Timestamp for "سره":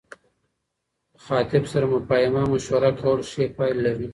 1.73-1.85